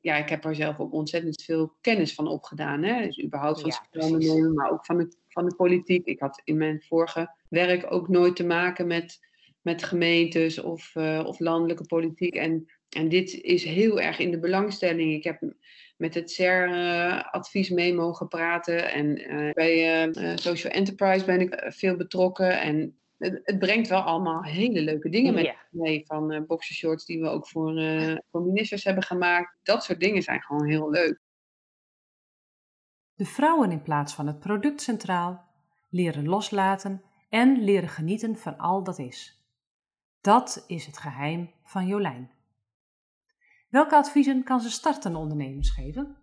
[0.00, 2.82] Ja, ik heb er zelf ook ontzettend veel kennis van opgedaan.
[2.82, 3.06] Hè?
[3.06, 6.06] Dus überhaupt van ja, nemen, maar ook van de, van de politiek.
[6.06, 9.18] Ik had in mijn vorige werk ook nooit te maken met,
[9.60, 12.34] met gemeentes of, uh, of landelijke politiek.
[12.34, 15.14] En, en dit is heel erg in de belangstelling.
[15.14, 15.54] Ik heb
[15.96, 18.92] met het CER-advies mee mogen praten.
[18.92, 22.60] En uh, bij uh, Social Enterprise ben ik veel betrokken.
[22.60, 26.02] En het, brengt wel allemaal hele leuke dingen met mee.
[26.06, 29.56] Van uh, boxershorts die we ook voor, uh, voor ministers hebben gemaakt.
[29.62, 31.20] Dat soort dingen zijn gewoon heel leuk.
[33.14, 35.44] De vrouwen in plaats van het product centraal
[35.88, 39.40] leren loslaten en leren genieten van al dat is.
[40.20, 42.30] Dat is het geheim van Jolijn.
[43.68, 46.16] Welke adviezen kan ze startende ondernemers geven?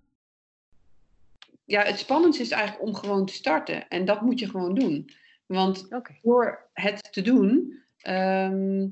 [1.65, 3.87] Ja, het spannendste is eigenlijk om gewoon te starten.
[3.87, 5.09] En dat moet je gewoon doen.
[5.45, 5.89] Want
[6.21, 8.87] door het te doen, ehm,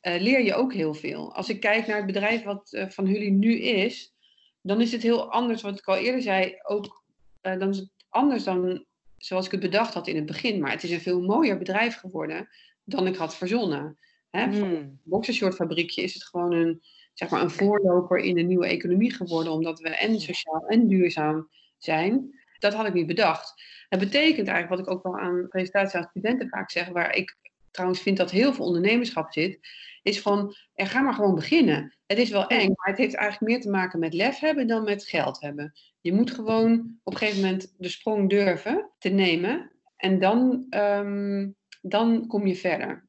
[0.00, 1.34] eh, leer je ook heel veel.
[1.34, 4.14] Als ik kijk naar het bedrijf wat uh, van jullie nu is,
[4.60, 7.01] dan is het heel anders, wat ik al eerder zei, ook
[7.42, 8.84] uh, dan is het anders dan
[9.16, 10.60] zoals ik het bedacht had in het begin.
[10.60, 12.48] Maar het is een veel mooier bedrijf geworden
[12.84, 13.98] dan ik had verzonnen.
[14.30, 14.46] Hè?
[14.46, 14.52] Mm.
[14.52, 16.82] Voor een boxershortfabriekje is het gewoon een,
[17.14, 21.48] zeg maar een voorloper in de nieuwe economie geworden, omdat we en sociaal en duurzaam
[21.78, 22.40] zijn.
[22.58, 23.54] Dat had ik niet bedacht.
[23.88, 27.36] Het betekent eigenlijk, wat ik ook wel aan presentaties aan studenten vaak zeg, waar ik
[27.72, 29.58] trouwens vind dat heel veel ondernemerschap zit,
[30.02, 31.96] is van, er ga maar gewoon beginnen.
[32.06, 34.84] Het is wel eng, maar het heeft eigenlijk meer te maken met lef hebben dan
[34.84, 35.72] met geld hebben.
[36.00, 41.50] Je moet gewoon op een gegeven moment de sprong durven te nemen en dan, ehm,
[41.80, 43.08] dan kom je verder.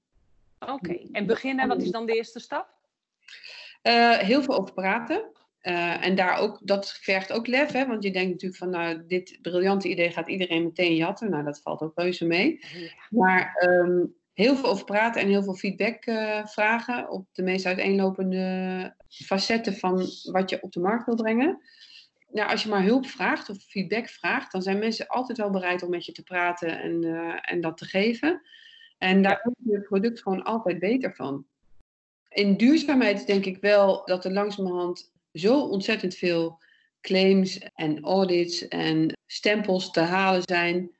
[0.60, 2.72] Oké, en beginnen, wat is dan de eerste stap?
[3.84, 5.32] Uh, heel veel over praten.
[5.62, 7.88] Uh, en daar ook, dat vergt ook lef, hè?
[7.88, 11.30] want je denkt natuurlijk van, nou, dit briljante idee gaat iedereen meteen jatten.
[11.30, 12.60] Nou, dat valt ook reuze mee.
[13.10, 17.66] Maar um, heel veel over praten en heel veel feedback uh, vragen op de meest
[17.66, 21.62] uiteenlopende facetten van wat je op de markt wil brengen.
[22.32, 25.84] Nou, als je maar hulp vraagt of feedback vraagt, dan zijn mensen altijd wel bereid
[25.84, 28.42] om met je te praten en, uh, en dat te geven.
[28.98, 31.46] En daar wordt je product gewoon altijd beter van.
[32.30, 36.62] In duurzaamheid denk ik wel dat er langzamerhand zo ontzettend veel
[37.02, 40.92] claims en audits en stempels te halen zijn.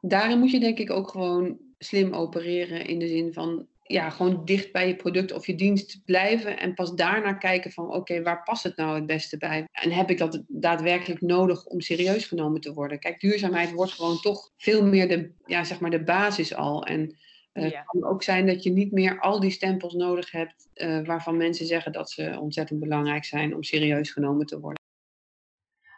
[0.00, 4.44] Daarin moet je denk ik ook gewoon slim opereren in de zin van ja, gewoon
[4.44, 8.42] dicht bij je product of je dienst blijven en pas daarna kijken van oké, waar
[8.42, 9.68] past het nou het beste bij?
[9.72, 12.98] En heb ik dat daadwerkelijk nodig om serieus genomen te worden?
[12.98, 16.84] Kijk, duurzaamheid wordt gewoon toch veel meer de, ja, zeg maar de basis al.
[16.84, 17.16] En
[17.52, 21.06] uh, Het kan ook zijn dat je niet meer al die stempels nodig hebt uh,
[21.06, 24.80] waarvan mensen zeggen dat ze ontzettend belangrijk zijn om serieus genomen te worden.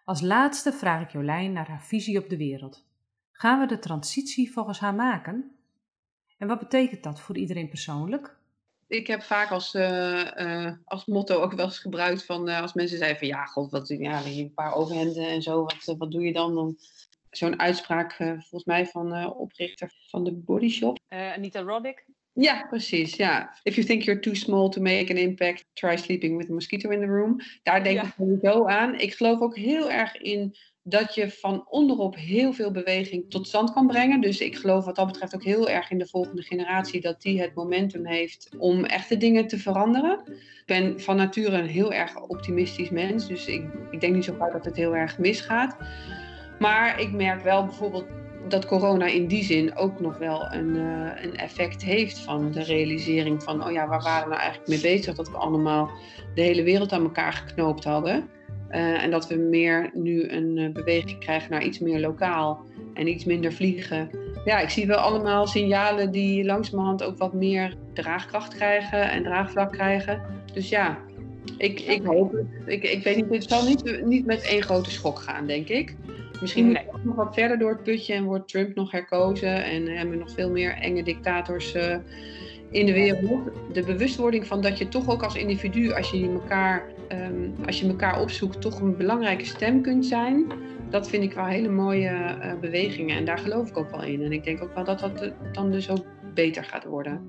[0.04, 2.86] Als laatste vraag ik Jolijn naar haar visie op de wereld.
[3.32, 5.54] Gaan we de transitie volgens haar maken?
[6.38, 8.36] En wat betekent dat voor iedereen persoonlijk?
[8.86, 13.18] Ik heb vaak als, uh, als motto ook wel eens gebruikt van als mensen zeiden
[13.18, 16.54] van ja, god, wat, ja, een paar overhemden en zo, wat, wat doe je dan?
[16.54, 16.76] Dan
[17.30, 20.98] zo'n uitspraak uh, volgens mij van uh, oprichter van de Body Shop.
[21.08, 22.06] Uh, Anita Roddick.
[22.32, 23.16] Ja, precies.
[23.16, 23.58] Ja.
[23.62, 26.90] If you think you're too small to make an impact, try sleeping with a mosquito
[26.90, 27.40] in the room.
[27.62, 28.04] Daar denk ja.
[28.04, 28.94] ik sowieso aan.
[28.94, 33.72] Ik geloof ook heel erg in dat je van onderop heel veel beweging tot stand
[33.72, 34.20] kan brengen.
[34.20, 37.40] Dus ik geloof wat dat betreft ook heel erg in de volgende generatie dat die
[37.40, 40.20] het momentum heeft om echte dingen te veranderen.
[40.26, 44.34] Ik ben van nature een heel erg optimistisch mens, dus ik, ik denk niet zo
[44.38, 45.76] vaak dat het heel erg misgaat.
[46.58, 48.06] Maar ik merk wel bijvoorbeeld
[48.48, 52.62] dat corona in die zin ook nog wel een, uh, een effect heeft van de
[52.62, 55.14] realisering van, oh ja, waar waren we nou eigenlijk mee bezig?
[55.14, 55.90] Dat we allemaal
[56.34, 58.28] de hele wereld aan elkaar geknoopt hadden.
[58.74, 63.08] Uh, en dat we meer nu een uh, beweging krijgen naar iets meer lokaal en
[63.08, 64.10] iets minder vliegen.
[64.44, 69.72] Ja, ik zie wel allemaal signalen die langzamerhand ook wat meer draagkracht krijgen en draagvlak
[69.72, 70.20] krijgen.
[70.52, 70.98] Dus ja,
[71.58, 72.46] ik, ik hoop het.
[72.66, 75.96] Ik, ik weet niet, het zal niet, niet met één grote schok gaan, denk ik.
[76.40, 79.87] Misschien moet we nog wat verder door het putje en wordt Trump nog herkozen en
[79.87, 81.96] hebben we nog veel meer enge dictators uh,
[82.70, 83.50] in de wereld.
[83.72, 87.88] De bewustwording van dat je toch ook als individu, als je elkaar, um, als je
[87.88, 90.52] elkaar opzoekt, toch een belangrijke stem kunt zijn.
[90.90, 94.22] Dat vind ik wel hele mooie uh, bewegingen en daar geloof ik ook wel in.
[94.22, 97.20] En ik denk ook wel dat dat dan dus ook beter gaat worden.